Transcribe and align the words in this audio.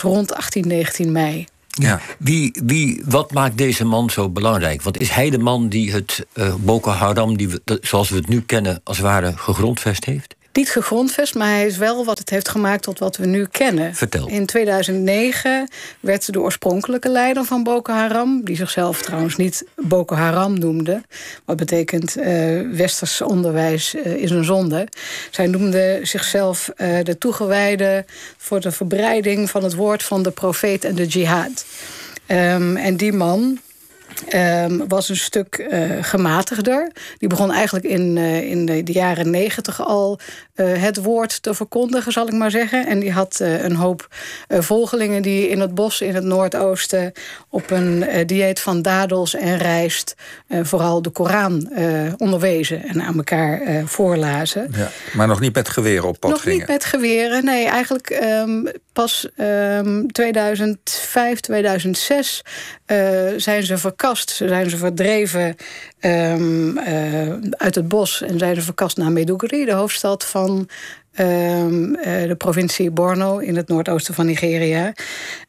rond 0.00 0.34
18, 0.34 0.66
19 0.66 1.12
mei. 1.12 1.46
Ja. 1.68 2.00
Wie, 2.18 2.60
wie, 2.64 3.02
wat 3.06 3.32
maakt 3.32 3.58
deze 3.58 3.84
man 3.84 4.10
zo 4.10 4.28
belangrijk? 4.28 4.82
Want 4.82 5.00
is 5.00 5.10
hij 5.10 5.30
de 5.30 5.38
man 5.38 5.68
die 5.68 5.92
het 5.92 6.26
uh, 6.34 6.54
Boko 6.54 6.90
Haram, 6.90 7.36
die 7.36 7.48
zoals 7.80 8.08
we 8.08 8.16
het 8.16 8.28
nu 8.28 8.40
kennen, 8.40 8.80
als 8.84 8.96
het 8.96 9.06
ware 9.06 9.36
gegrondvest 9.36 10.04
heeft? 10.04 10.34
Niet 10.52 10.70
gegrondvest, 10.70 11.34
maar 11.34 11.48
hij 11.48 11.66
is 11.66 11.76
wel 11.76 12.04
wat 12.04 12.18
het 12.18 12.30
heeft 12.30 12.48
gemaakt 12.48 12.82
tot 12.82 12.98
wat 12.98 13.16
we 13.16 13.26
nu 13.26 13.46
kennen. 13.50 13.94
Vertel. 13.94 14.28
In 14.28 14.46
2009 14.46 15.68
werd 16.00 16.32
de 16.32 16.40
oorspronkelijke 16.40 17.08
leider 17.08 17.44
van 17.44 17.62
Boko 17.62 17.92
Haram, 17.92 18.44
die 18.44 18.56
zichzelf 18.56 19.02
trouwens 19.02 19.36
niet 19.36 19.64
Boko 19.76 20.14
Haram 20.14 20.58
noemde, 20.58 21.02
wat 21.44 21.56
betekent 21.56 22.16
uh, 22.16 22.24
westers 22.72 23.20
onderwijs 23.20 23.94
uh, 23.94 24.06
is 24.06 24.30
een 24.30 24.44
zonde. 24.44 24.88
Zij 25.30 25.46
noemde 25.46 26.00
zichzelf 26.02 26.70
uh, 26.76 26.98
de 27.02 27.18
toegewijde 27.18 28.04
voor 28.36 28.60
de 28.60 28.72
verbreiding 28.72 29.50
van 29.50 29.62
het 29.62 29.74
woord 29.74 30.02
van 30.02 30.22
de 30.22 30.30
profeet 30.30 30.84
en 30.84 30.94
de 30.94 31.06
jihad. 31.06 31.64
Um, 32.26 32.76
en 32.76 32.96
die 32.96 33.12
man, 33.12 33.58
Um, 34.34 34.88
was 34.88 35.08
een 35.08 35.16
stuk 35.16 35.68
uh, 35.72 35.90
gematigder. 36.00 36.92
Die 37.18 37.28
begon 37.28 37.52
eigenlijk 37.52 37.84
in, 37.84 38.16
uh, 38.16 38.50
in 38.50 38.66
de, 38.66 38.82
de, 38.82 38.92
jaren 38.92 39.30
negentig 39.30 39.86
al 39.86 40.18
uh, 40.54 40.82
het 40.82 41.02
woord 41.02 41.42
te 41.42 41.54
verkondigen, 41.54 42.12
zal 42.12 42.26
ik 42.26 42.32
maar 42.32 42.50
zeggen. 42.50 42.86
En 42.86 43.00
die 43.00 43.12
had 43.12 43.38
een 43.40 43.74
hoop 43.74 44.08
volgelingen 44.48 45.22
die 45.22 45.48
in 45.48 45.60
het 45.60 45.74
bos 45.74 46.00
in 46.00 46.14
het 46.14 46.24
Noordoosten 46.24 47.12
op 47.48 47.70
een 47.70 48.04
dieet 48.26 48.60
van 48.60 48.82
dadels 48.82 49.34
en 49.34 49.58
rijst 49.58 50.14
vooral 50.62 51.02
de 51.02 51.10
Koran 51.10 51.68
onderwezen 52.16 52.82
en 52.82 53.02
aan 53.02 53.16
elkaar 53.16 53.82
voorlazen. 53.86 54.70
Ja, 54.76 54.90
maar 55.12 55.26
nog 55.26 55.40
niet 55.40 55.54
met 55.54 55.68
geweren 55.68 56.08
op 56.08 56.20
pad 56.20 56.30
nog 56.30 56.40
gingen? 56.42 56.58
Nog 56.58 56.68
niet 56.68 56.76
met 56.76 56.84
geweren, 56.84 57.44
nee. 57.44 57.66
Eigenlijk 57.66 58.20
um, 58.22 58.70
pas 58.92 59.28
um, 59.36 60.12
2005, 60.12 61.40
2006 61.40 62.42
zijn 63.36 63.62
ze 63.62 63.78
verkast. 63.78 64.30
Ze 64.30 64.48
zijn 64.48 64.70
ze 64.70 64.76
verdreven 64.76 65.56
um, 66.00 66.78
uh, 66.78 67.32
uit 67.50 67.74
het 67.74 67.88
bos 67.88 68.22
en 68.22 68.38
zijn 68.38 68.54
ze 68.54 68.62
verkast 68.62 68.96
naar 68.96 69.12
Maiduguri, 69.12 69.64
de 69.64 69.72
hoofdstad 69.72 70.24
van 70.24 70.68
um, 71.18 71.96
uh, 71.96 72.04
de 72.28 72.34
provincie 72.38 72.90
Borno 72.90 73.38
in 73.38 73.56
het 73.56 73.68
noordoosten 73.68 74.14
van 74.14 74.26
Nigeria. 74.26 74.92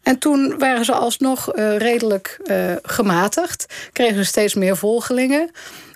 En 0.04 0.20
toen 0.20 0.58
waren 0.58 0.86
ze 0.86 0.94
alsnog 0.94 1.52
redelijk 1.78 2.40
gematigd, 2.84 3.66
kregen 3.92 4.16
ze 4.16 4.24
steeds 4.24 4.54
meer 4.54 4.78
volgelingen. 4.78 5.52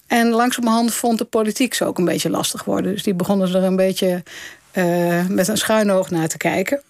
En 0.08 0.30
langzamerhand 0.30 0.94
vond 0.94 1.17
de 1.17 1.25
politiek 1.25 1.73
ze 1.73 1.86
ook 1.86 1.98
een 1.98 2.05
beetje 2.05 2.30
lastig 2.30 2.64
worden. 2.64 2.92
Dus 2.92 3.03
die 3.03 3.14
begonnen 3.14 3.55
er 3.55 3.64
een 3.64 3.75
beetje 3.75 4.23
met 5.30 5.48
een 5.48 5.58
schuin 5.58 5.92
oog 5.92 6.09
naar 6.09 6.27
te 6.27 6.38
kijken. 6.38 6.81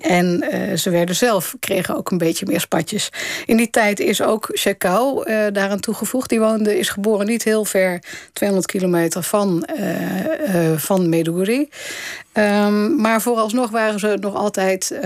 En 0.00 0.44
uh, 0.52 0.76
ze 0.76 0.90
werden 0.90 1.16
zelf, 1.16 1.54
kregen 1.60 1.96
ook 1.96 2.10
een 2.10 2.18
beetje 2.18 2.46
meer 2.46 2.60
spatjes. 2.60 3.08
In 3.46 3.56
die 3.56 3.70
tijd 3.70 4.00
is 4.00 4.22
ook 4.22 4.50
Shekau 4.58 5.30
uh, 5.30 5.46
daaraan 5.52 5.80
toegevoegd. 5.80 6.28
Die 6.28 6.40
woonde, 6.40 6.78
is 6.78 6.88
geboren 6.88 7.26
niet 7.26 7.44
heel 7.44 7.64
ver, 7.64 8.02
200 8.32 8.70
kilometer 8.70 9.22
van, 9.22 9.68
uh, 9.78 10.76
van. 10.76 11.08
Um, 12.38 13.00
maar 13.00 13.22
vooralsnog 13.22 13.70
waren 13.70 13.98
ze 13.98 14.16
nog 14.20 14.34
altijd... 14.34 14.98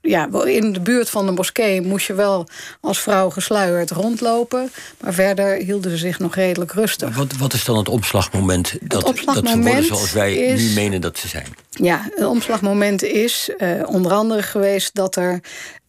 ja, 0.00 0.28
in 0.44 0.72
de 0.72 0.80
buurt 0.80 1.10
van 1.10 1.26
de 1.26 1.32
moskee 1.32 1.82
moest 1.82 2.06
je 2.06 2.14
wel 2.14 2.46
als 2.80 3.00
vrouw 3.00 3.30
gesluierd 3.30 3.90
rondlopen. 3.90 4.70
Maar 5.00 5.14
verder 5.14 5.56
hielden 5.56 5.90
ze 5.90 5.96
zich 5.96 6.18
nog 6.18 6.34
redelijk 6.34 6.72
rustig. 6.72 7.16
Wat, 7.16 7.36
wat 7.36 7.52
is 7.52 7.64
dan 7.64 7.76
het 7.76 7.88
omslagmoment 7.88 8.76
dat, 8.80 8.98
het 8.98 9.10
omslagmoment 9.10 9.54
dat 9.54 9.62
ze 9.62 9.70
worden 9.70 9.84
zoals 9.84 10.12
wij 10.12 10.34
is, 10.34 10.62
nu 10.62 10.74
menen 10.74 11.00
dat 11.00 11.18
ze 11.18 11.28
zijn? 11.28 11.46
Ja, 11.70 12.10
een 12.16 12.26
omslagmoment 12.26 13.02
is 13.02 13.50
onder 13.84 14.12
andere 14.12 14.42
geweest 14.42 14.94
dat 14.94 15.16
er 15.16 15.40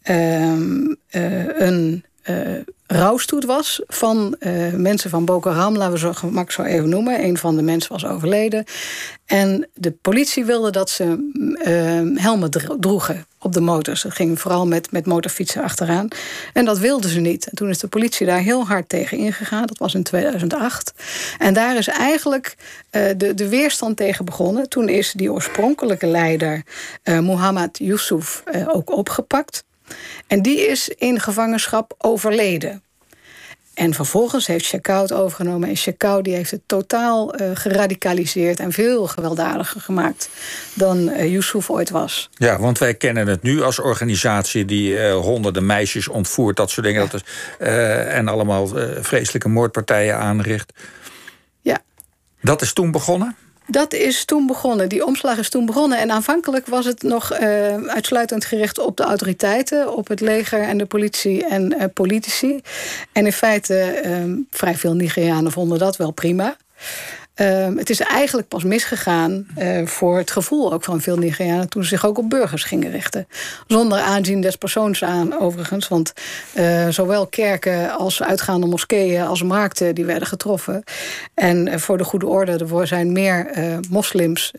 uh, 0.03 0.51
uh, 1.11 1.59
een 1.59 2.03
rouwstoet 2.97 3.45
was 3.45 3.81
van 3.87 4.35
mensen 4.75 5.09
van 5.09 5.25
Boko 5.25 5.51
Haram, 5.51 5.77
laten 5.77 5.93
we 5.93 5.99
zo 5.99 6.13
gemak 6.13 6.51
zo 6.51 6.61
even 6.61 6.89
noemen. 6.89 7.23
Een 7.23 7.37
van 7.37 7.55
de 7.55 7.61
mensen 7.61 7.91
was 7.91 8.05
overleden. 8.05 8.65
En 9.25 9.67
de 9.73 9.91
politie 9.91 10.45
wilde 10.45 10.71
dat 10.71 10.89
ze 10.89 11.31
helmen 12.15 12.51
droegen 12.79 13.25
op 13.43 13.53
de 13.53 13.61
motors. 13.61 14.01
Ze 14.01 14.11
ging 14.11 14.39
vooral 14.39 14.67
met, 14.67 14.91
met 14.91 15.05
motorfietsen 15.05 15.63
achteraan. 15.63 16.07
En 16.53 16.65
dat 16.65 16.79
wilden 16.79 17.09
ze 17.09 17.19
niet. 17.19 17.49
En 17.49 17.55
toen 17.55 17.69
is 17.69 17.79
de 17.79 17.87
politie 17.87 18.25
daar 18.25 18.39
heel 18.39 18.65
hard 18.65 18.89
tegen 18.89 19.17
ingegaan. 19.17 19.65
Dat 19.65 19.77
was 19.77 19.93
in 19.93 20.03
2008. 20.03 20.93
En 21.37 21.53
daar 21.53 21.77
is 21.77 21.87
eigenlijk 21.87 22.55
uh, 22.91 23.03
de, 23.17 23.33
de 23.33 23.49
weerstand 23.49 23.97
tegen 23.97 24.25
begonnen. 24.25 24.69
Toen 24.69 24.89
is 24.89 25.11
die 25.11 25.31
oorspronkelijke 25.31 26.07
leider, 26.07 26.63
uh, 27.03 27.19
Muhammad 27.19 27.77
Yusuf, 27.77 28.43
uh, 28.55 28.75
ook 28.75 28.91
opgepakt. 28.91 29.63
En 30.27 30.41
die 30.41 30.67
is 30.67 30.89
in 30.89 31.19
gevangenschap 31.19 31.93
overleden. 31.97 32.83
En 33.73 33.93
vervolgens 33.93 34.47
heeft 34.47 34.71
het 34.71 35.13
overgenomen. 35.13 35.69
En 35.69 35.75
Chekau 35.75 36.21
die 36.21 36.35
heeft 36.35 36.51
het 36.51 36.61
totaal 36.65 37.41
uh, 37.41 37.49
geradicaliseerd 37.53 38.59
en 38.59 38.71
veel 38.71 39.07
gewelddadiger 39.07 39.81
gemaakt 39.81 40.29
dan 40.73 41.09
uh, 41.09 41.31
Yusuf 41.31 41.69
ooit 41.69 41.89
was. 41.89 42.29
Ja, 42.33 42.59
want 42.59 42.77
wij 42.77 42.93
kennen 42.93 43.27
het 43.27 43.41
nu 43.41 43.61
als 43.61 43.79
organisatie 43.79 44.65
die 44.65 44.93
uh, 44.93 45.15
honderden 45.15 45.65
meisjes 45.65 46.07
ontvoert, 46.07 46.57
dat 46.57 46.69
soort 46.69 46.85
dingen. 46.85 47.03
Ja. 47.03 47.07
Dat 47.07 47.23
is, 47.25 47.67
en 48.13 48.27
allemaal 48.27 48.67
vreselijke 49.01 49.49
moordpartijen 49.49 50.17
aanricht. 50.17 50.73
Ja. 51.61 51.81
Dat 52.41 52.61
is 52.61 52.73
toen 52.73 52.91
begonnen? 52.91 53.35
Dat 53.67 53.93
is 53.93 54.25
toen 54.25 54.47
begonnen. 54.47 54.89
Die 54.89 55.05
omslag 55.05 55.37
is 55.37 55.49
toen 55.49 55.65
begonnen. 55.65 55.97
En 55.97 56.11
aanvankelijk 56.11 56.67
was 56.67 56.85
het 56.85 57.03
nog 57.03 57.39
uh, 57.39 57.39
uitsluitend 57.87 58.45
gericht 58.45 58.79
op 58.79 58.97
de 58.97 59.03
autoriteiten, 59.03 59.95
op 59.95 60.07
het 60.07 60.19
leger 60.19 60.61
en 60.61 60.77
de 60.77 60.85
politie 60.85 61.45
en 61.45 61.73
uh, 61.73 61.83
politici. 61.93 62.61
En 63.11 63.25
in 63.25 63.33
feite, 63.33 64.01
uh, 64.05 64.37
vrij 64.49 64.75
veel 64.75 64.93
Nigerianen 64.93 65.51
vonden 65.51 65.79
dat 65.79 65.97
wel 65.97 66.11
prima. 66.11 66.55
Uh, 67.41 67.67
het 67.75 67.89
is 67.89 67.99
eigenlijk 67.99 68.47
pas 68.47 68.63
misgegaan 68.63 69.45
uh, 69.57 69.87
voor 69.87 70.17
het 70.17 70.31
gevoel 70.31 70.73
ook 70.73 70.83
van 70.83 71.01
veel 71.01 71.17
Nigerianen 71.17 71.69
toen 71.69 71.83
ze 71.83 71.89
zich 71.89 72.05
ook 72.05 72.17
op 72.17 72.29
burgers 72.29 72.63
gingen 72.63 72.91
richten. 72.91 73.27
Zonder 73.67 73.99
aanzien 73.99 74.41
des 74.41 74.55
persoons 74.55 75.03
aan, 75.03 75.39
overigens. 75.39 75.87
Want 75.87 76.13
uh, 76.53 76.87
zowel 76.89 77.27
kerken 77.27 77.91
als 77.91 78.23
uitgaande 78.23 78.67
moskeeën 78.67 79.25
als 79.25 79.43
markten 79.43 79.95
die 79.95 80.05
werden 80.05 80.27
getroffen. 80.27 80.83
En 81.33 81.79
voor 81.79 81.97
de 81.97 82.03
goede 82.03 82.27
orde, 82.27 82.51
er 82.51 82.87
zijn 82.87 83.11
meer 83.11 83.47
moslims 83.89 84.51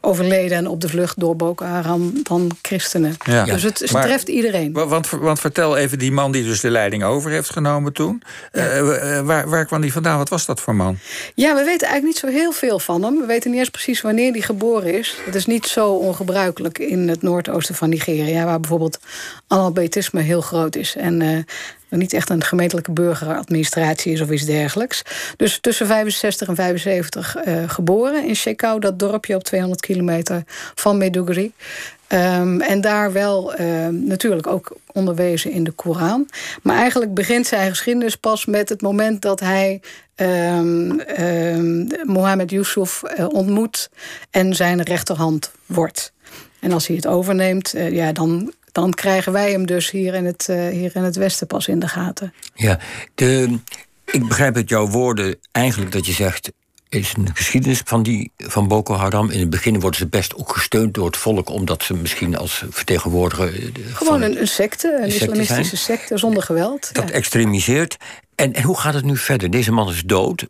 overleden 0.00 0.56
en 0.56 0.66
op 0.66 0.80
de 0.80 0.88
vlucht 0.88 1.20
door 1.20 1.36
Boko 1.36 1.64
Haram 1.64 2.12
dan 2.22 2.50
christenen. 2.62 3.16
Ja. 3.24 3.44
Dus 3.44 3.62
het, 3.62 3.78
het 3.78 3.92
maar, 3.92 4.04
treft 4.04 4.28
iedereen. 4.28 4.72
Want, 4.72 5.10
want 5.10 5.40
vertel 5.40 5.76
even 5.76 5.98
die 5.98 6.12
man 6.12 6.32
die 6.32 6.44
dus 6.44 6.60
de 6.60 6.70
leiding 6.70 7.04
over 7.04 7.30
heeft 7.30 7.50
genomen 7.50 7.92
toen. 7.92 8.22
Ja. 8.52 8.82
waar, 9.22 9.48
waar 9.48 9.66
kwam 9.66 9.80
die 9.80 9.92
vandaan? 9.92 10.18
Wat 10.18 10.28
was 10.28 10.46
dat 10.46 10.60
voor 10.60 10.74
man? 10.74 10.98
Ja, 11.34 11.54
we 11.54 11.64
weten 11.64 11.64
eigenlijk 11.64 11.96
niet 12.02 12.16
zo 12.16 12.26
heel 12.26 12.52
veel 12.52 12.78
van 12.78 13.02
hem. 13.02 13.20
We 13.20 13.26
weten 13.26 13.50
niet 13.50 13.58
eens 13.58 13.70
precies 13.70 14.00
wanneer 14.00 14.32
hij 14.32 14.40
geboren 14.40 14.98
is. 14.98 15.16
Het 15.24 15.34
is 15.34 15.46
niet 15.46 15.66
zo 15.66 15.92
ongebruikelijk 15.92 16.78
in 16.78 17.08
het 17.08 17.22
noordoosten 17.22 17.74
van 17.74 17.88
Nigeria... 17.88 18.44
waar 18.44 18.60
bijvoorbeeld 18.60 18.98
analfabetisme 19.46 20.20
heel 20.20 20.40
groot 20.40 20.76
is. 20.76 20.96
En 20.96 21.20
uh, 21.20 21.38
niet 21.88 22.12
echt 22.12 22.30
een 22.30 22.44
gemeentelijke 22.44 22.92
burgeradministratie 22.92 24.12
is 24.12 24.20
of 24.20 24.30
iets 24.30 24.44
dergelijks. 24.44 25.02
Dus 25.36 25.58
tussen 25.60 25.86
65 25.86 26.48
en 26.48 26.54
75 26.54 27.36
uh, 27.36 27.62
geboren 27.66 28.26
in 28.26 28.36
Shekau, 28.36 28.80
dat 28.80 28.98
dorpje 28.98 29.34
op 29.34 29.44
200 29.44 29.80
kilometer 29.80 30.42
van 30.74 30.98
Maiduguri. 30.98 31.52
Um, 32.12 32.60
en 32.60 32.80
daar 32.80 33.12
wel 33.12 33.60
uh, 33.60 33.88
natuurlijk 33.88 34.46
ook 34.46 34.76
onderwezen 34.92 35.50
in 35.50 35.64
de 35.64 35.70
Koran. 35.70 36.28
Maar 36.62 36.76
eigenlijk 36.76 37.14
begint 37.14 37.46
zijn 37.46 37.70
geschiedenis 37.70 38.16
pas 38.16 38.46
met 38.46 38.68
het 38.68 38.82
moment 38.82 39.22
dat 39.22 39.40
hij 39.40 39.80
um, 40.16 41.00
Mohammed 42.04 42.50
Yusuf 42.50 43.02
uh, 43.18 43.28
ontmoet 43.28 43.90
en 44.30 44.54
zijn 44.54 44.82
rechterhand 44.82 45.50
wordt. 45.66 46.12
En 46.60 46.72
als 46.72 46.86
hij 46.86 46.96
het 46.96 47.06
overneemt, 47.06 47.74
uh, 47.74 47.90
ja, 47.90 48.12
dan, 48.12 48.52
dan 48.80 48.92
krijgen 48.94 49.32
wij 49.32 49.50
hem 49.50 49.66
dus 49.66 49.90
hier 49.90 50.14
in, 50.14 50.24
het, 50.24 50.46
uh, 50.50 50.68
hier 50.68 50.90
in 50.94 51.02
het 51.02 51.16
Westen 51.16 51.46
pas 51.46 51.68
in 51.68 51.78
de 51.78 51.88
gaten. 51.88 52.32
Ja, 52.54 52.78
de, 53.14 53.58
ik 54.04 54.28
begrijp 54.28 54.56
uit 54.56 54.68
jouw 54.68 54.88
woorden 54.88 55.36
eigenlijk 55.52 55.92
dat 55.92 56.06
je 56.06 56.12
zegt 56.12 56.50
is 56.88 57.14
een 57.16 57.28
geschiedenis 57.34 57.80
van, 57.84 58.02
die, 58.02 58.30
van 58.36 58.68
Boko 58.68 58.94
Haram. 58.94 59.30
In 59.30 59.40
het 59.40 59.50
begin 59.50 59.80
worden 59.80 59.98
ze 59.98 60.06
best 60.06 60.36
ook 60.36 60.52
gesteund 60.52 60.94
door 60.94 61.06
het 61.06 61.16
volk... 61.16 61.48
omdat 61.48 61.82
ze 61.82 61.94
misschien 61.94 62.36
als 62.36 62.64
vertegenwoordiger... 62.70 63.70
Gewoon 63.92 64.22
een, 64.22 64.40
een 64.40 64.48
secte, 64.48 64.94
een, 64.96 65.02
een 65.02 65.08
islamistische 65.08 65.76
zijn. 65.76 65.98
secte 65.98 66.18
zonder 66.18 66.42
geweld. 66.42 66.94
Dat 66.94 67.08
ja. 67.08 67.14
extremiseert. 67.14 67.96
En, 68.34 68.52
en 68.52 68.62
hoe 68.62 68.78
gaat 68.78 68.94
het 68.94 69.04
nu 69.04 69.16
verder? 69.16 69.50
Deze 69.50 69.72
man 69.72 69.88
is 69.88 70.02
dood. 70.02 70.46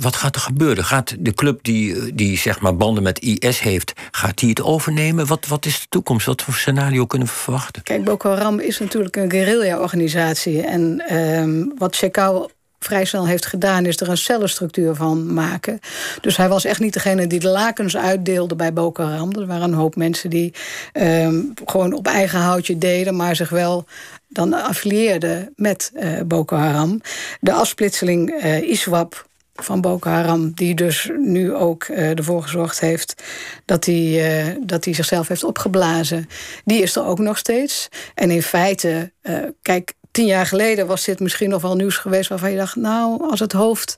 Wat 0.00 0.16
gaat 0.16 0.34
er 0.34 0.40
gebeuren? 0.40 0.84
Gaat 0.84 1.14
de 1.18 1.34
club 1.34 1.58
die, 1.62 2.14
die 2.14 2.38
zeg 2.38 2.60
maar 2.60 2.76
banden 2.76 3.02
met 3.02 3.18
IS 3.18 3.60
heeft... 3.60 3.92
gaat 4.10 4.38
die 4.38 4.48
het 4.48 4.62
overnemen? 4.62 5.26
Wat, 5.26 5.46
wat 5.46 5.66
is 5.66 5.80
de 5.80 5.86
toekomst? 5.88 6.26
Wat 6.26 6.42
voor 6.42 6.54
scenario 6.54 7.06
kunnen 7.06 7.28
we 7.28 7.34
verwachten? 7.34 7.82
Kijk, 7.82 8.04
Boko 8.04 8.30
Haram 8.30 8.58
is 8.58 8.78
natuurlijk 8.78 9.16
een 9.16 9.30
guerrilla-organisatie. 9.30 10.62
En 10.62 11.14
um, 11.16 11.72
wat 11.78 11.94
Shekau 11.96 12.48
vrij 12.78 13.04
snel 13.04 13.26
heeft 13.26 13.46
gedaan, 13.46 13.86
is 13.86 14.00
er 14.00 14.08
een 14.08 14.16
cellenstructuur 14.16 14.94
van 14.94 15.34
maken. 15.34 15.80
Dus 16.20 16.36
hij 16.36 16.48
was 16.48 16.64
echt 16.64 16.80
niet 16.80 16.92
degene 16.92 17.26
die 17.26 17.40
de 17.40 17.48
lakens 17.48 17.96
uitdeelde 17.96 18.56
bij 18.56 18.72
Boko 18.72 19.04
Haram. 19.04 19.32
Er 19.32 19.46
waren 19.46 19.62
een 19.62 19.74
hoop 19.74 19.96
mensen 19.96 20.30
die 20.30 20.54
ehm, 20.92 21.40
gewoon 21.64 21.92
op 21.92 22.06
eigen 22.06 22.38
houtje 22.38 22.78
deden, 22.78 23.16
maar 23.16 23.36
zich 23.36 23.50
wel 23.50 23.84
dan 24.28 24.52
affilieerden 24.52 25.52
met 25.56 25.92
uh, 25.94 26.20
Boko 26.26 26.56
Haram. 26.56 27.00
De 27.40 27.52
afsplitseling 27.52 28.30
uh, 28.30 28.70
ISWAP 28.70 29.28
van 29.64 29.80
Boko 29.80 30.08
Haram, 30.08 30.52
die 30.54 30.74
dus 30.74 31.10
nu 31.18 31.54
ook 31.54 31.88
uh, 31.88 32.18
ervoor 32.18 32.42
gezorgd 32.42 32.80
heeft 32.80 33.22
dat 33.64 33.84
hij, 33.84 34.46
uh, 34.46 34.56
dat 34.66 34.84
hij 34.84 34.94
zichzelf 34.94 35.28
heeft 35.28 35.44
opgeblazen, 35.44 36.28
die 36.64 36.82
is 36.82 36.96
er 36.96 37.04
ook 37.04 37.18
nog 37.18 37.38
steeds. 37.38 37.88
En 38.14 38.30
in 38.30 38.42
feite, 38.42 39.12
uh, 39.22 39.38
kijk, 39.62 39.92
tien 40.10 40.26
jaar 40.26 40.46
geleden 40.46 40.86
was 40.86 41.04
dit 41.04 41.20
misschien 41.20 41.48
nog 41.48 41.62
wel 41.62 41.76
nieuws 41.76 41.96
geweest 41.96 42.28
waarvan 42.28 42.50
je 42.50 42.56
dacht, 42.56 42.76
nou, 42.76 43.30
als 43.30 43.40
het 43.40 43.52
hoofd 43.52 43.96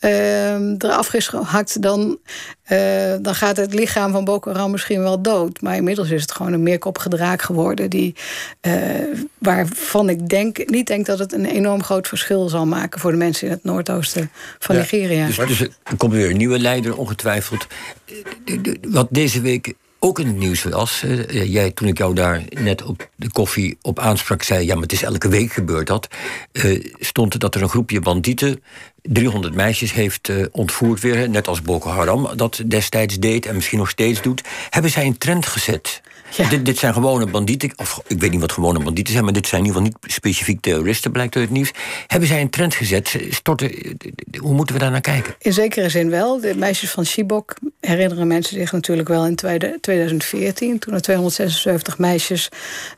uh, 0.00 0.54
eraf 0.54 1.14
is 1.14 1.28
gehakt, 1.28 1.82
dan, 1.82 2.18
uh, 2.72 3.14
dan 3.20 3.34
gaat 3.34 3.56
het 3.56 3.74
lichaam 3.74 4.12
van 4.12 4.24
Boko 4.24 4.52
Haram 4.52 4.70
misschien 4.70 5.00
wel 5.02 5.22
dood. 5.22 5.60
Maar 5.60 5.76
inmiddels 5.76 6.10
is 6.10 6.22
het 6.22 6.32
gewoon 6.32 6.52
een 6.52 6.62
meerkoppige 6.62 7.08
draak 7.08 7.42
geworden, 7.42 7.90
die, 7.90 8.14
uh, 8.66 8.74
waarvan 9.38 10.08
ik 10.08 10.28
denk, 10.28 10.70
niet 10.70 10.86
denk 10.86 11.06
dat 11.06 11.18
het 11.18 11.32
een 11.32 11.44
enorm 11.46 11.82
groot 11.82 12.08
verschil 12.08 12.48
zal 12.48 12.66
maken 12.66 13.00
voor 13.00 13.10
de 13.10 13.16
mensen 13.16 13.46
in 13.46 13.52
het 13.52 13.64
noordoosten 13.64 14.30
van 14.58 14.74
ja, 14.74 14.80
Nigeria. 14.80 15.26
Dus, 15.26 15.36
dus 15.36 15.60
er 15.60 15.96
komt 15.96 16.12
weer 16.12 16.30
een 16.30 16.36
nieuwe 16.36 16.58
leider, 16.58 16.96
ongetwijfeld. 16.96 17.66
Wat 18.88 19.08
deze 19.10 19.40
week 19.40 19.74
ook 20.00 20.18
in 20.18 20.26
het 20.26 20.36
nieuws 20.36 20.62
was. 20.62 21.02
Uh, 21.04 21.52
jij, 21.52 21.70
toen 21.70 21.88
ik 21.88 21.98
jou 21.98 22.14
daar 22.14 22.42
net 22.48 22.82
op 22.82 23.08
de 23.16 23.30
koffie 23.30 23.78
op 23.82 23.98
aansprak, 23.98 24.42
zei: 24.42 24.66
ja, 24.66 24.72
maar 24.72 24.82
het 24.82 24.92
is 24.92 25.02
elke 25.02 25.28
week 25.28 25.52
gebeurd 25.52 25.86
dat. 25.86 26.08
Uh, 26.52 26.84
stond 26.98 27.40
dat 27.40 27.54
er 27.54 27.62
een 27.62 27.68
groepje 27.68 28.00
bandieten 28.00 28.62
300 29.02 29.54
meisjes 29.54 29.92
heeft 29.92 30.28
uh, 30.28 30.46
ontvoerd 30.52 31.00
weer, 31.00 31.28
net 31.28 31.48
als 31.48 31.62
Boko 31.62 31.90
Haram 31.90 32.28
dat 32.36 32.62
destijds 32.66 33.18
deed 33.18 33.46
en 33.46 33.54
misschien 33.54 33.78
nog 33.78 33.90
steeds 33.90 34.22
doet. 34.22 34.42
Hebben 34.70 34.90
zij 34.90 35.06
een 35.06 35.18
trend 35.18 35.46
gezet? 35.46 36.00
Ja. 36.36 36.48
Dit, 36.48 36.64
dit, 36.64 36.78
zijn 36.78 36.92
gewone 36.92 37.26
bandieten, 37.26 37.72
of 37.76 38.02
ik 38.06 38.20
weet 38.20 38.30
niet 38.30 38.40
wat 38.40 38.52
gewone 38.52 38.82
bandieten 38.82 39.12
zijn, 39.12 39.24
maar 39.24 39.32
dit 39.32 39.46
zijn 39.46 39.60
in 39.60 39.66
ieder 39.66 39.82
geval 39.82 39.98
niet 40.00 40.12
specifiek 40.12 40.60
terroristen, 40.60 41.12
blijkt 41.12 41.36
uit 41.36 41.44
het 41.44 41.54
nieuws. 41.54 41.70
Hebben 42.06 42.28
zij 42.28 42.40
een 42.40 42.50
trend 42.50 42.74
gezet? 42.74 43.16
Storten, 43.30 43.72
hoe 44.38 44.54
moeten 44.54 44.74
we 44.74 44.80
daar 44.80 44.90
naar 44.90 45.00
kijken? 45.00 45.34
In 45.38 45.52
zekere 45.52 45.88
zin 45.88 46.10
wel. 46.10 46.40
De 46.40 46.54
meisjes 46.56 46.90
van 46.90 47.04
Chibok 47.04 47.54
herinneren 47.80 48.26
mensen 48.26 48.56
zich 48.56 48.72
natuurlijk 48.72 49.08
wel 49.08 49.26
in 49.26 49.36
2014, 49.80 50.78
toen 50.78 50.94
er 50.94 51.02
276 51.02 51.98
meisjes 51.98 52.48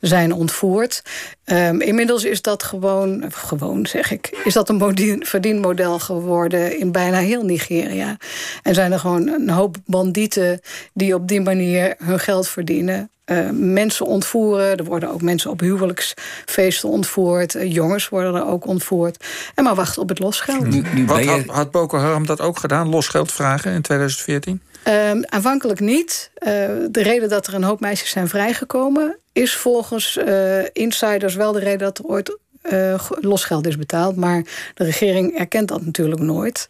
zijn 0.01 0.33
ontvoerd. 0.33 1.03
Um, 1.45 1.81
inmiddels 1.81 2.25
is 2.25 2.43
dat 2.43 2.63
gewoon, 2.63 3.25
gewoon 3.31 3.87
zeg 3.87 4.11
ik, 4.11 4.41
is 4.45 4.55
dat 4.55 4.69
een 4.69 5.23
verdienmodel 5.27 5.99
geworden 5.99 6.79
in 6.79 6.93
bijna 6.93 7.19
heel 7.19 7.45
Nigeria. 7.45 8.17
En 8.63 8.75
zijn 8.75 8.93
er 8.93 8.99
gewoon 8.99 9.29
een 9.29 9.51
hoop 9.51 9.77
bandieten 9.87 10.61
die 10.93 11.15
op 11.15 11.29
die 11.29 11.41
manier 11.41 11.95
hun 11.99 12.21
geld 12.21 12.49
verdienen. 12.49 13.11
Uh, 13.27 13.51
mensen 13.53 14.07
ontvoeren. 14.07 14.77
Er 14.77 14.85
worden 14.85 15.11
ook 15.11 15.23
mensen 15.23 15.51
op 15.51 15.61
huwelijksfeesten 15.61 16.89
ontvoerd. 16.89 17.55
Uh, 17.55 17.73
jongens 17.73 18.09
worden 18.09 18.35
er 18.35 18.47
ook 18.47 18.67
ontvoerd. 18.67 19.25
En 19.55 19.65
maar 19.65 19.75
wachten 19.75 20.03
op 20.03 20.09
het 20.09 20.19
losgeld. 20.19 20.67
Nu, 20.67 20.83
nu 20.95 21.07
Wat 21.07 21.25
had, 21.25 21.45
had 21.47 21.71
Boko 21.71 21.99
Haram 21.99 22.27
dat 22.27 22.41
ook 22.41 22.59
gedaan? 22.59 22.89
Losgeld 22.89 23.33
vragen 23.33 23.73
in 23.73 23.83
2014? 23.83 24.61
Um, 24.89 25.25
aanvankelijk 25.25 25.81
niet. 25.81 26.31
Uh, 26.35 26.49
de 26.91 27.03
reden 27.03 27.29
dat 27.29 27.47
er 27.47 27.55
een 27.55 27.63
hoop 27.63 27.81
meisjes 27.81 28.11
zijn 28.11 28.29
vrijgekomen... 28.29 29.19
is 29.33 29.57
volgens 29.57 30.17
uh, 30.17 30.59
insiders 30.73 31.35
wel 31.35 31.53
de 31.53 31.59
reden 31.59 31.79
dat 31.79 31.99
er 31.99 32.05
ooit 32.05 32.39
uh, 32.73 33.01
losgeld 33.21 33.67
is 33.67 33.77
betaald. 33.77 34.17
Maar 34.17 34.43
de 34.75 34.85
regering 34.85 35.39
erkent 35.39 35.69
dat 35.69 35.85
natuurlijk 35.85 36.21
nooit. 36.21 36.69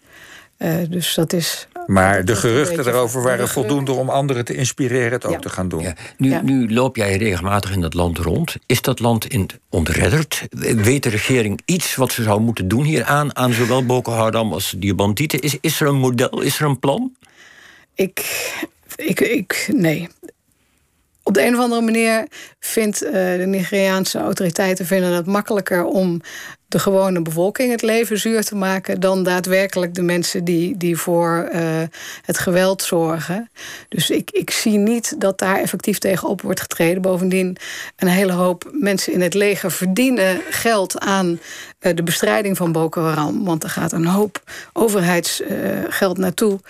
dus 0.89 1.15
dat 1.15 1.33
is 1.33 1.69
maar 1.87 2.25
de 2.25 2.37
geruchten 2.37 2.87
erover 2.87 3.23
waren 3.23 3.49
voldoende 3.49 3.93
om 3.93 4.09
anderen 4.09 4.45
te 4.45 4.55
inspireren 4.55 5.13
het 5.13 5.25
ook 5.25 5.33
ja. 5.33 5.39
te 5.39 5.49
gaan 5.49 5.69
doen. 5.69 5.83
Ja. 5.83 5.95
Nu, 6.17 6.31
ja. 6.31 6.43
nu, 6.43 6.73
loop 6.73 6.97
jij 6.97 7.17
regelmatig 7.17 7.73
in 7.73 7.81
dat 7.81 7.95
land 7.95 8.19
rond. 8.19 8.57
Is 8.67 8.83
dat 8.83 9.01
land 9.01 9.27
in 9.27 9.51
ontredderd? 9.69 10.47
Weet 10.77 11.03
de 11.03 11.09
regering 11.09 11.61
iets 11.65 11.95
wat 11.95 12.13
ze 12.13 12.23
zou 12.23 12.41
moeten 12.41 12.69
doen 12.69 12.85
hieraan, 12.85 13.37
aan 13.37 13.53
zowel 13.53 13.87
Boko 13.87 14.13
Haram 14.13 14.53
als 14.53 14.75
die 14.79 14.95
bandieten? 14.95 15.41
Is, 15.41 15.57
is 15.61 15.81
er 15.81 15.87
een 15.87 15.99
model, 15.99 16.41
is 16.41 16.61
er 16.61 16.67
een 16.67 16.79
plan? 16.79 17.13
Ik, 17.95 18.19
ik, 18.97 19.21
ik, 19.21 19.69
nee. 19.73 20.09
Op 21.23 21.35
de 21.35 21.47
een 21.47 21.55
of 21.55 21.61
andere 21.61 21.83
manier 21.83 22.27
vindt 22.59 23.05
uh, 23.05 23.13
de 23.13 23.45
Nigeriaanse 23.47 24.19
autoriteiten 24.19 24.87
vinden 24.87 25.13
het 25.13 25.27
makkelijker 25.27 25.85
om 25.85 26.21
de 26.73 26.79
gewone 26.79 27.23
bevolking 27.23 27.71
het 27.71 27.83
leven 27.83 28.19
zuur 28.19 28.45
te 28.45 28.55
maken 28.55 29.01
dan 29.01 29.23
daadwerkelijk 29.23 29.95
de 29.95 30.03
mensen 30.03 30.45
die, 30.45 30.77
die 30.77 30.97
voor 30.97 31.51
uh, 31.55 31.61
het 32.23 32.39
geweld 32.39 32.83
zorgen. 32.83 33.51
Dus 33.89 34.11
ik, 34.11 34.31
ik 34.31 34.51
zie 34.51 34.79
niet 34.79 35.21
dat 35.21 35.39
daar 35.39 35.59
effectief 35.59 35.99
tegenop 35.99 36.41
wordt 36.41 36.61
getreden. 36.61 37.03
Bovendien, 37.03 37.57
een 37.97 38.09
hele 38.09 38.33
hoop 38.33 38.71
mensen 38.73 39.13
in 39.13 39.21
het 39.21 39.35
leger 39.35 39.71
verdienen 39.71 40.41
geld 40.51 41.01
aan 41.01 41.29
uh, 41.81 41.95
de 41.95 42.03
bestrijding 42.03 42.57
van 42.57 42.73
Boko 42.73 43.03
Haram. 43.03 43.45
Want 43.45 43.63
er 43.63 43.71
gaat 43.71 43.93
een 43.93 44.07
hoop 44.07 44.43
overheidsgeld 44.73 46.17
uh, 46.17 46.23
naartoe. 46.23 46.61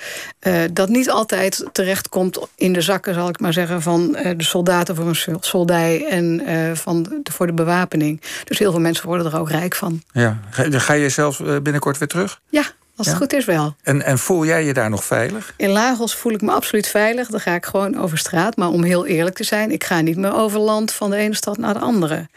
dat 0.72 0.88
niet 0.88 1.10
altijd 1.10 1.64
terechtkomt 1.72 2.38
in 2.54 2.72
de 2.72 2.80
zakken, 2.80 3.14
zal 3.14 3.28
ik 3.28 3.40
maar 3.40 3.52
zeggen, 3.52 3.82
van 3.82 4.12
de 4.12 4.34
soldaten 4.44 4.96
voor 4.96 5.06
een 5.06 5.36
soldij 5.40 6.06
en 6.06 6.42
van 6.76 7.22
voor 7.22 7.46
de 7.46 7.52
bewapening. 7.52 8.20
Dus 8.44 8.58
heel 8.58 8.70
veel 8.70 8.80
mensen 8.80 9.06
worden 9.06 9.32
er 9.32 9.38
ook 9.38 9.50
rijk 9.50 9.74
van. 9.74 9.91
Ja. 10.12 10.38
Ga, 10.50 10.78
ga 10.78 10.92
je 10.92 11.08
zelf 11.08 11.40
binnenkort 11.62 11.98
weer 11.98 12.08
terug? 12.08 12.40
Ja, 12.48 12.64
als 12.96 13.06
het 13.06 13.16
goed 13.16 13.32
is 13.32 13.44
wel. 13.44 13.76
En, 13.82 14.02
en 14.02 14.18
voel 14.18 14.44
jij 14.44 14.64
je 14.64 14.72
daar 14.72 14.90
nog 14.90 15.04
veilig? 15.04 15.54
In 15.56 15.70
Lagos 15.70 16.14
voel 16.14 16.32
ik 16.32 16.40
me 16.40 16.52
absoluut 16.52 16.88
veilig. 16.88 17.28
Dan 17.28 17.40
ga 17.40 17.54
ik 17.54 17.66
gewoon 17.66 17.98
over 17.98 18.18
straat. 18.18 18.56
Maar 18.56 18.68
om 18.68 18.82
heel 18.82 19.06
eerlijk 19.06 19.36
te 19.36 19.44
zijn, 19.44 19.70
ik 19.70 19.84
ga 19.84 20.00
niet 20.00 20.16
meer 20.16 20.34
over 20.34 20.60
land 20.60 20.92
van 20.92 21.10
de 21.10 21.16
ene 21.16 21.34
stad 21.34 21.58
naar 21.58 21.74
de 21.74 21.80
andere. 21.80 22.28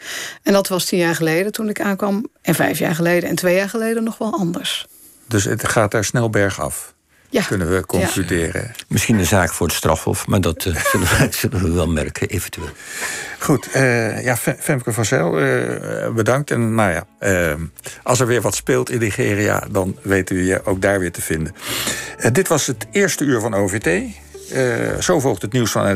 En 0.42 0.52
dat 0.52 0.68
was 0.68 0.84
tien 0.84 0.98
jaar 0.98 1.14
geleden 1.14 1.52
toen 1.52 1.68
ik 1.68 1.80
aankwam. 1.80 2.26
En 2.42 2.54
vijf 2.54 2.78
jaar 2.78 2.94
geleden 2.94 3.28
en 3.28 3.36
twee 3.36 3.56
jaar 3.56 3.68
geleden 3.68 4.04
nog 4.04 4.18
wel 4.18 4.32
anders. 4.32 4.86
Dus 5.28 5.44
het 5.44 5.68
gaat 5.68 5.90
daar 5.90 6.04
snel 6.04 6.30
bergaf? 6.30 6.94
Ja. 7.30 7.42
Kunnen 7.42 7.70
we 7.70 7.86
concluderen. 7.86 8.62
Ja. 8.62 8.84
Misschien 8.88 9.18
een 9.18 9.26
zaak 9.26 9.52
voor 9.52 9.66
het 9.66 9.76
strafhof, 9.76 10.26
maar 10.26 10.40
dat 10.40 10.64
uh, 10.64 10.76
zullen, 10.90 11.06
we, 11.06 11.28
zullen, 11.30 11.62
we, 11.62 11.70
wel 11.70 11.88
merken, 11.88 12.28
eventueel. 12.28 12.68
Goed, 13.38 13.68
uh, 13.76 14.24
ja, 14.24 14.36
Femke 14.36 14.92
van 14.92 15.04
Zijl, 15.04 15.40
uh, 15.42 16.08
bedankt. 16.08 16.50
En 16.50 16.74
nou 16.74 16.90
ja, 16.90 17.56
als 18.02 18.20
er 18.20 18.26
weer 18.26 18.40
wat 18.40 18.54
speelt 18.54 18.90
in 18.90 18.98
Nigeria, 18.98 19.64
dan 19.70 19.96
weten 20.02 20.36
we 20.36 20.44
je 20.44 20.64
ook 20.64 20.82
daar 20.82 20.98
weer 20.98 21.12
te 21.12 21.22
vinden. 21.22 21.54
dit 22.32 22.48
was 22.48 22.66
het 22.66 22.86
eerste 22.90 23.24
uur 23.24 23.40
van 23.40 23.54
OVT. 23.54 24.02
zo 25.00 25.20
volgt 25.20 25.42
het 25.42 25.52
nieuws 25.52 25.70
van 25.70 25.86